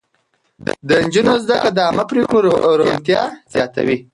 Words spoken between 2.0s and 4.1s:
پرېکړو روڼتيا زياتوي.